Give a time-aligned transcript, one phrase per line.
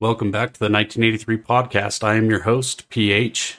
[0.00, 2.02] Welcome back to the 1983 podcast.
[2.02, 3.58] I am your host, PH,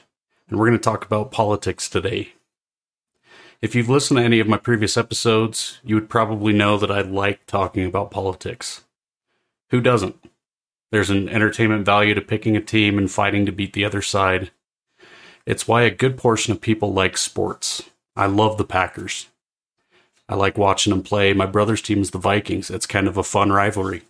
[0.49, 2.33] and we're going to talk about politics today.
[3.61, 7.01] If you've listened to any of my previous episodes, you would probably know that I
[7.01, 8.83] like talking about politics.
[9.69, 10.15] Who doesn't?
[10.91, 14.49] There's an entertainment value to picking a team and fighting to beat the other side.
[15.45, 17.83] It's why a good portion of people like sports.
[18.15, 19.27] I love the Packers.
[20.27, 21.33] I like watching them play.
[21.33, 22.71] My brother's team is the Vikings.
[22.71, 24.01] It's kind of a fun rivalry.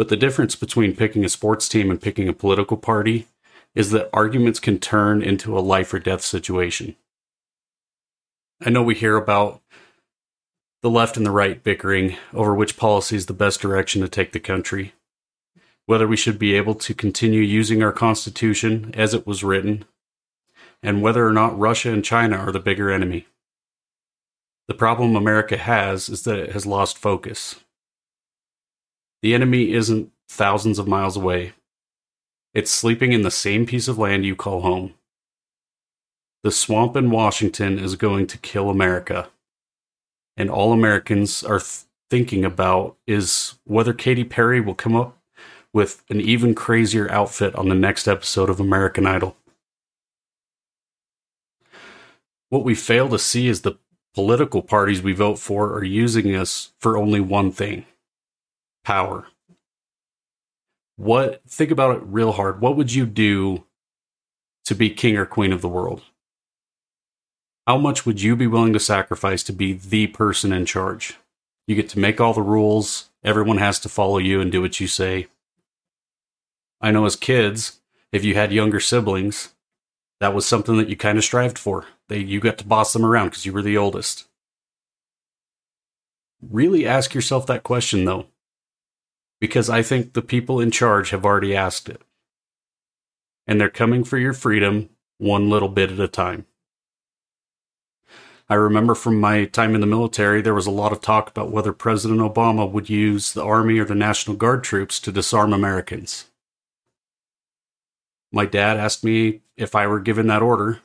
[0.00, 3.26] But the difference between picking a sports team and picking a political party
[3.74, 6.96] is that arguments can turn into a life or death situation.
[8.64, 9.60] I know we hear about
[10.80, 14.32] the left and the right bickering over which policy is the best direction to take
[14.32, 14.94] the country,
[15.84, 19.84] whether we should be able to continue using our Constitution as it was written,
[20.82, 23.26] and whether or not Russia and China are the bigger enemy.
[24.66, 27.56] The problem America has is that it has lost focus.
[29.22, 31.52] The enemy isn't thousands of miles away.
[32.54, 34.94] It's sleeping in the same piece of land you call home.
[36.42, 39.28] The swamp in Washington is going to kill America.
[40.36, 45.18] And all Americans are th- thinking about is whether Katy Perry will come up
[45.72, 49.36] with an even crazier outfit on the next episode of American Idol.
[52.48, 53.78] What we fail to see is the
[54.14, 57.84] political parties we vote for are using us for only one thing
[58.90, 59.28] power.
[60.96, 62.60] What think about it real hard.
[62.60, 63.64] What would you do
[64.64, 66.02] to be king or queen of the world?
[67.68, 71.16] How much would you be willing to sacrifice to be the person in charge?
[71.68, 73.10] You get to make all the rules.
[73.22, 75.28] Everyone has to follow you and do what you say.
[76.80, 77.78] I know as kids,
[78.10, 79.54] if you had younger siblings,
[80.18, 81.86] that was something that you kind of strived for.
[82.08, 84.24] They you got to boss them around because you were the oldest.
[86.42, 88.26] Really ask yourself that question though
[89.40, 92.02] because I think the people in charge have already asked it.
[93.46, 96.46] And they're coming for your freedom one little bit at a time.
[98.48, 101.52] I remember from my time in the military, there was a lot of talk about
[101.52, 106.26] whether President Obama would use the Army or the National Guard troops to disarm Americans.
[108.32, 110.80] My dad asked me if I were given that order,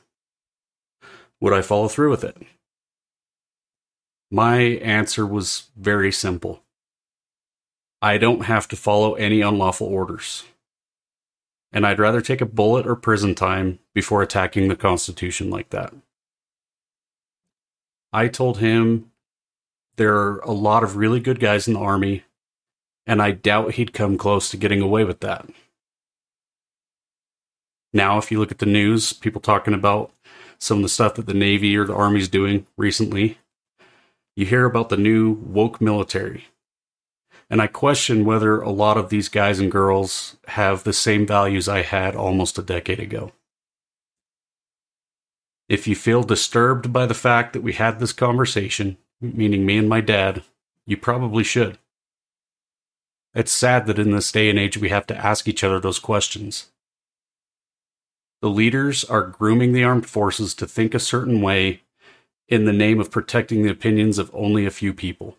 [1.40, 2.36] would I follow through with it?
[4.30, 6.62] My answer was very simple
[8.06, 10.44] I don't have to follow any unlawful orders.
[11.72, 15.92] And I'd rather take a bullet or prison time before attacking the Constitution like that.
[18.12, 19.10] I told him
[19.96, 22.22] there are a lot of really good guys in the Army,
[23.08, 25.50] and I doubt he'd come close to getting away with that.
[27.92, 30.12] Now, if you look at the news, people talking about
[30.60, 33.38] some of the stuff that the Navy or the Army's doing recently,
[34.36, 36.44] you hear about the new woke military
[37.48, 41.68] and I question whether a lot of these guys and girls have the same values
[41.68, 43.32] I had almost a decade ago.
[45.68, 49.88] If you feel disturbed by the fact that we had this conversation, meaning me and
[49.88, 50.42] my dad,
[50.86, 51.78] you probably should.
[53.34, 55.98] It's sad that in this day and age we have to ask each other those
[55.98, 56.70] questions.
[58.40, 61.82] The leaders are grooming the armed forces to think a certain way
[62.48, 65.36] in the name of protecting the opinions of only a few people.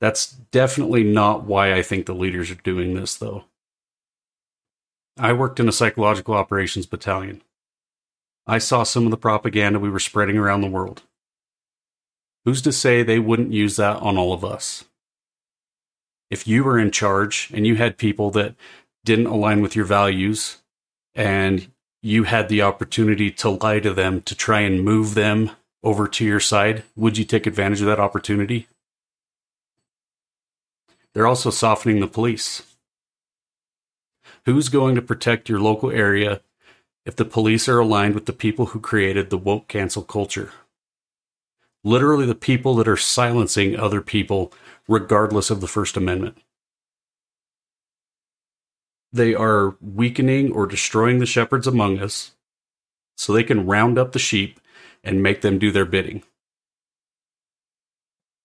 [0.00, 3.44] That's definitely not why I think the leaders are doing this, though.
[5.18, 7.42] I worked in a psychological operations battalion.
[8.46, 11.02] I saw some of the propaganda we were spreading around the world.
[12.44, 14.84] Who's to say they wouldn't use that on all of us?
[16.30, 18.54] If you were in charge and you had people that
[19.04, 20.58] didn't align with your values
[21.14, 21.68] and
[22.02, 25.50] you had the opportunity to lie to them to try and move them
[25.82, 28.68] over to your side, would you take advantage of that opportunity?
[31.16, 32.76] They're also softening the police.
[34.44, 36.42] Who's going to protect your local area
[37.06, 40.52] if the police are aligned with the people who created the woke cancel culture?
[41.82, 44.52] Literally, the people that are silencing other people,
[44.86, 46.36] regardless of the First Amendment.
[49.10, 52.32] They are weakening or destroying the shepherds among us
[53.16, 54.60] so they can round up the sheep
[55.02, 56.24] and make them do their bidding.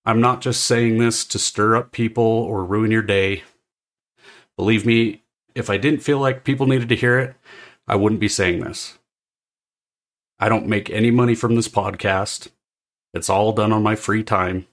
[0.06, 3.44] I'm not just saying this to stir up people or ruin your day.
[4.58, 5.22] Believe me,
[5.54, 7.36] if I didn't feel like people needed to hear it,
[7.88, 8.98] I wouldn't be saying this.
[10.40, 12.48] I don't make any money from this podcast.
[13.14, 14.66] It's all done on my free time.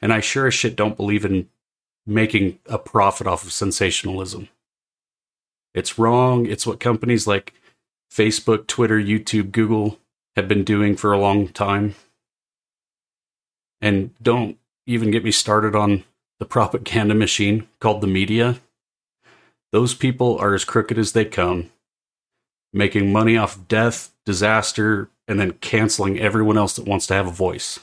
[0.00, 1.48] And I sure as shit don't believe in
[2.06, 4.48] making a profit off of sensationalism.
[5.74, 6.46] It's wrong.
[6.46, 7.54] It's what companies like
[8.10, 9.98] Facebook, Twitter, YouTube, Google
[10.36, 11.94] have been doing for a long time.
[13.82, 14.56] And don't
[14.86, 16.04] even get me started on
[16.38, 18.60] the propaganda machine called the media.
[19.72, 21.70] Those people are as crooked as they come,
[22.72, 27.32] making money off death, disaster, and then canceling everyone else that wants to have a
[27.32, 27.80] voice.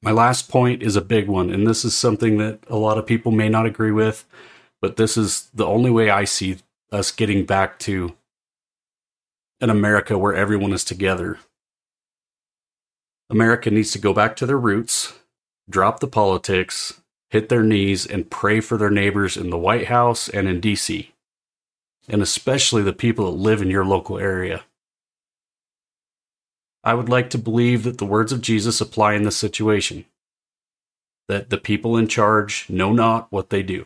[0.00, 3.06] My last point is a big one, and this is something that a lot of
[3.06, 4.24] people may not agree with,
[4.80, 6.58] but this is the only way I see
[6.92, 8.14] us getting back to
[9.60, 11.38] an America where everyone is together.
[13.30, 15.18] America needs to go back to their roots,
[15.68, 20.28] drop the politics, hit their knees, and pray for their neighbors in the White House
[20.28, 21.08] and in DC,
[22.08, 24.64] and especially the people that live in your local area.
[26.82, 30.06] I would like to believe that the words of Jesus apply in this situation
[31.28, 33.84] that the people in charge know not what they do.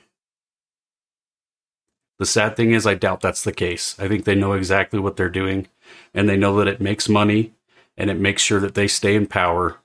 [2.19, 3.97] The sad thing is, I doubt that's the case.
[3.99, 5.67] I think they know exactly what they're doing,
[6.15, 7.53] and they know that it makes money
[7.97, 9.79] and it makes sure that they stay in power.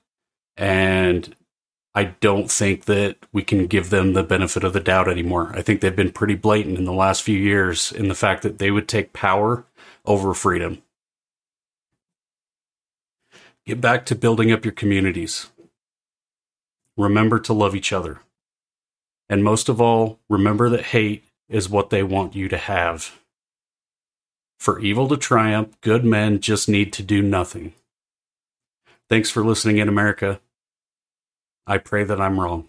[0.56, 1.34] And
[1.94, 5.52] I don't think that we can give them the benefit of the doubt anymore.
[5.54, 8.58] I think they've been pretty blatant in the last few years in the fact that
[8.58, 9.64] they would take power
[10.04, 10.82] over freedom.
[13.66, 15.50] Get back to building up your communities.
[16.96, 18.20] Remember to love each other.
[19.28, 23.18] And most of all, remember that hate is what they want you to have.
[24.58, 27.74] For evil to triumph, good men just need to do nothing.
[29.08, 30.40] Thanks for listening in America.
[31.66, 32.68] I pray that I'm wrong.